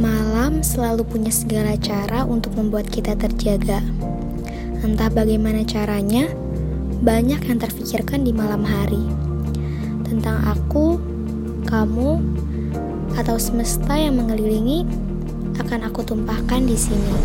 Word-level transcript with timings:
Malam 0.00 0.64
selalu 0.64 1.04
punya 1.04 1.28
segala 1.28 1.76
cara 1.76 2.24
untuk 2.24 2.56
membuat 2.56 2.88
kita 2.88 3.12
terjaga. 3.12 3.84
Entah 4.80 5.12
bagaimana 5.12 5.68
caranya, 5.68 6.32
banyak 7.04 7.44
yang 7.44 7.58
terfikirkan 7.60 8.24
di 8.24 8.32
malam 8.32 8.64
hari. 8.64 9.04
Tentang 10.08 10.40
aku, 10.48 10.96
kamu, 11.68 12.24
atau 13.20 13.36
semesta 13.36 13.92
yang 13.92 14.16
mengelilingi 14.16 14.88
akan 15.60 15.84
aku 15.84 16.00
tumpahkan 16.08 16.64
di 16.64 16.76
sini. 16.80 17.16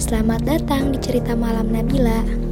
Selamat 0.00 0.48
datang 0.48 0.96
di 0.96 0.98
cerita 1.00 1.36
malam 1.36 1.68
Nabila. 1.68 2.43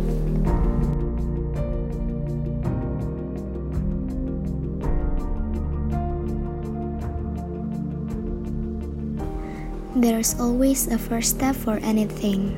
There's 9.93 10.41
always 10.41 10.89
a 10.89 10.97
first 10.97 11.37
step 11.37 11.55
for 11.55 11.77
anything. 11.85 12.57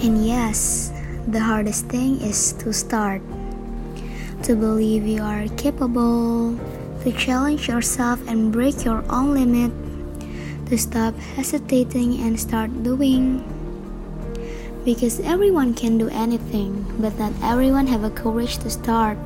And 0.00 0.24
yes, 0.24 0.88
the 1.28 1.40
hardest 1.40 1.84
thing 1.92 2.16
is 2.24 2.56
to 2.64 2.72
start. 2.72 3.20
To 4.48 4.56
believe 4.56 5.04
you 5.04 5.20
are 5.20 5.44
capable, 5.60 6.56
to 7.04 7.12
challenge 7.12 7.68
yourself 7.68 8.24
and 8.26 8.50
break 8.50 8.86
your 8.88 9.04
own 9.12 9.36
limit, 9.36 9.68
to 10.72 10.78
stop 10.78 11.12
hesitating 11.36 12.16
and 12.24 12.40
start 12.40 12.72
doing. 12.82 13.44
Because 14.82 15.20
everyone 15.20 15.74
can 15.74 15.98
do 15.98 16.08
anything, 16.08 16.88
but 16.98 17.12
not 17.18 17.36
everyone 17.44 17.86
have 17.88 18.02
a 18.02 18.08
courage 18.08 18.56
to 18.64 18.70
start. 18.70 19.18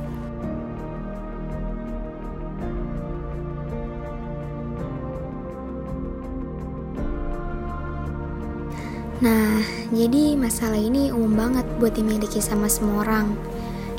Nah, 9.23 9.63
jadi 9.95 10.35
masalah 10.35 10.75
ini 10.75 11.07
umum 11.07 11.39
banget 11.39 11.63
buat 11.79 11.95
dimiliki 11.95 12.43
sama 12.43 12.67
semua 12.67 13.07
orang, 13.07 13.31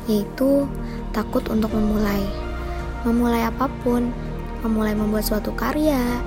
yaitu 0.05 0.69
takut 1.17 1.41
untuk 1.49 1.73
memulai. 1.73 2.21
Memulai 3.01 3.49
apa 3.49 3.65
pun, 3.81 4.13
memulai 4.61 4.93
membuat 4.93 5.25
suatu 5.25 5.57
karya, 5.57 6.21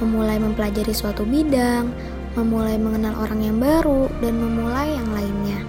memulai 0.00 0.40
mempelajari 0.40 0.88
suatu 0.96 1.28
bidang, 1.28 1.92
memulai 2.32 2.80
mengenal 2.80 3.12
orang 3.20 3.44
yang 3.44 3.60
baru, 3.60 4.08
dan 4.24 4.32
memulai 4.40 4.88
yang 4.88 5.10
lainnya. 5.12 5.60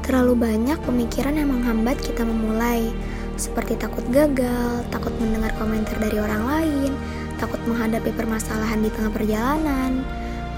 Terlalu 0.00 0.40
banyak 0.40 0.80
pemikiran 0.88 1.36
yang 1.36 1.52
menghambat 1.52 2.00
kita 2.00 2.24
memulai, 2.24 2.88
seperti 3.36 3.76
takut 3.76 4.08
gagal, 4.08 4.88
takut 4.88 5.12
mendengar 5.20 5.52
komentar 5.60 6.00
dari 6.00 6.16
orang 6.16 6.48
lain, 6.48 6.90
takut 7.36 7.60
menghadapi 7.68 8.08
permasalahan 8.16 8.80
di 8.80 8.88
tengah 8.88 9.12
perjalanan, 9.12 10.00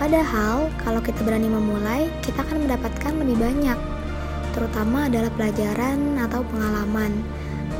Padahal, 0.02 0.66
kalau 0.82 0.98
kita 0.98 1.22
berani 1.22 1.46
memulai, 1.46 2.10
kita 2.26 2.42
akan 2.42 2.66
mendapatkan 2.66 3.22
lebih 3.22 3.38
banyak, 3.38 3.78
terutama 4.50 5.06
adalah 5.06 5.30
pelajaran 5.38 6.18
atau 6.18 6.42
pengalaman. 6.50 7.22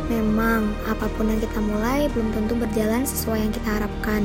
Memang, 0.06 0.70
apa 0.86 1.10
pun 1.18 1.26
yang 1.34 1.42
kita 1.42 1.58
mulai 1.58 2.06
belum 2.14 2.30
tentu 2.30 2.54
berjalan 2.54 3.02
sesuai 3.02 3.42
yang 3.42 3.50
kita 3.50 3.74
harapkan. 3.74 4.22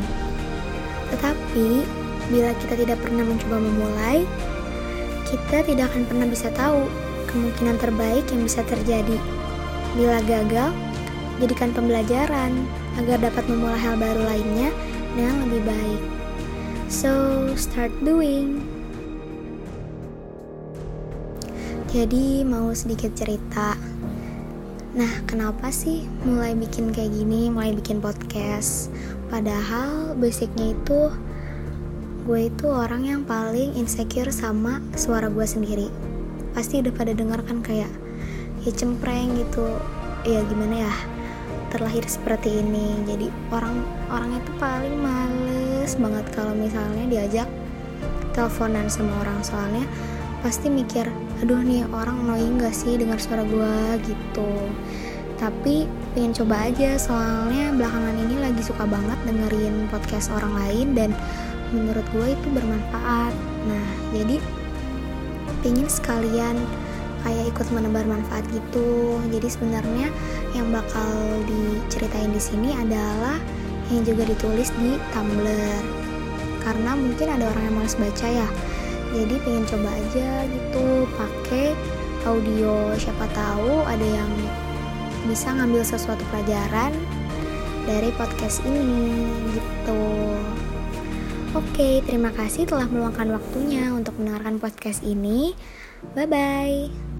Tetapi, 1.09 1.89
bila 2.29 2.53
kita 2.61 2.77
tidak 2.85 3.01
pernah 3.01 3.25
mencoba 3.25 3.57
memulai, 3.65 4.29
kita 5.25 5.65
tidak 5.65 5.89
akan 5.89 6.05
pernah 6.05 6.29
bisa 6.29 6.53
tahu 6.53 6.85
kemungkinan 7.33 7.81
terbaik 7.81 8.29
yang 8.29 8.45
bisa 8.45 8.61
terjadi. 8.69 9.17
Bila 9.97 10.21
gagal, 10.21 10.69
jadikan 11.41 11.73
pembelajaran 11.73 12.61
agar 13.01 13.17
dapat 13.25 13.41
memulai 13.49 13.81
hal 13.81 13.97
baru 13.97 14.21
lainnya 14.21 14.69
dengan 15.17 15.49
lebih 15.49 15.65
baik. 15.65 16.16
So, 16.87 17.11
start 17.59 17.91
doing. 17.99 18.63
Jadi, 21.91 22.47
mau 22.47 22.71
sedikit 22.71 23.11
cerita. 23.11 23.75
Nah, 24.95 25.11
kenapa 25.27 25.67
sih 25.67 26.07
mulai 26.23 26.55
bikin 26.55 26.95
kayak 26.95 27.11
gini, 27.11 27.51
mulai 27.51 27.75
bikin 27.75 27.99
podcast? 27.99 28.87
Padahal 29.27 30.15
basicnya 30.15 30.71
itu 30.71 31.11
gue 32.23 32.47
itu 32.47 32.71
orang 32.71 33.03
yang 33.03 33.21
paling 33.27 33.75
insecure 33.75 34.31
sama 34.31 34.79
suara 34.95 35.27
gue 35.27 35.43
sendiri. 35.43 35.91
Pasti 36.55 36.79
udah 36.79 36.95
pada 36.95 37.11
denger 37.11 37.43
kan 37.43 37.59
kayak 37.67 37.91
ya 38.63 38.71
cempreng 38.71 39.35
gitu. 39.35 39.75
Ya 40.23 40.39
gimana 40.47 40.87
ya? 40.87 40.95
Terlahir 41.69 42.03
seperti 42.07 42.63
ini. 42.63 42.95
Jadi 43.07 43.27
orang 43.51 43.83
orang 44.11 44.37
itu 44.39 44.51
paling 44.61 44.95
males 44.97 45.93
banget 45.95 46.25
kalau 46.35 46.53
misalnya 46.55 47.05
diajak 47.07 47.49
teleponan 48.35 48.87
sama 48.87 49.11
orang. 49.23 49.39
Soalnya 49.43 49.85
pasti 50.45 50.69
mikir 50.69 51.09
aduh 51.41 51.61
nih 51.61 51.85
orang 51.93 52.17
annoying 52.25 52.57
gak 52.57 52.73
sih 52.73 52.97
dengar 52.97 53.17
suara 53.17 53.43
gue 53.45 53.75
gitu. 54.05 54.51
Tapi 55.37 55.85
pengen 56.17 56.33
coba 56.33 56.65
aja 56.65 56.97
soalnya 56.97 57.69
belakangan 57.77 58.17
ini 58.25 58.35
lagi 58.41 58.61
suka 58.65 58.89
banget 58.89 59.19
dengerin 59.21 59.85
podcast 59.93 60.33
orang 60.33 60.53
lain 60.57 60.87
dan 60.97 61.09
menurut 61.69 62.05
gue 62.09 62.27
itu 62.33 62.47
bermanfaat. 62.53 63.33
Nah 63.69 63.87
jadi 64.15 64.41
pengen 65.61 65.85
sekalian 65.85 66.57
kayak 67.25 67.53
ikut 67.53 67.67
menebar 67.73 68.05
manfaat 68.05 68.45
gitu. 68.53 69.17
Jadi 69.31 69.47
sebenarnya 69.47 70.07
yang 70.53 70.69
bakal 70.69 71.09
diceritain 71.47 72.33
di 72.33 72.41
sini 72.41 72.73
adalah 72.75 73.37
yang 73.93 74.03
juga 74.03 74.27
ditulis 74.27 74.69
di 74.77 74.99
Tumblr. 75.15 75.83
Karena 76.61 76.91
mungkin 76.99 77.27
ada 77.31 77.47
orang 77.47 77.63
yang 77.71 77.75
males 77.79 77.95
baca 77.95 78.27
ya. 78.27 78.49
Jadi 79.15 79.35
pengen 79.41 79.63
coba 79.65 79.89
aja 79.95 80.29
gitu 80.51 81.07
pakai 81.15 81.71
audio 82.27 82.91
siapa 82.99 83.23
tahu 83.31 83.87
ada 83.87 84.03
yang 84.03 84.31
bisa 85.31 85.55
ngambil 85.55 85.83
sesuatu 85.83 86.23
pelajaran 86.27 86.91
dari 87.87 88.11
podcast 88.19 88.59
ini 88.67 89.31
gitu. 89.55 90.03
Oke, 91.55 92.03
terima 92.03 92.35
kasih 92.35 92.67
telah 92.67 92.85
meluangkan 92.91 93.31
waktunya 93.31 93.95
untuk 93.95 94.19
mendengarkan 94.19 94.59
podcast 94.59 94.99
ini. 95.07 95.55
Bye 96.15 96.25
bye. 96.25 97.16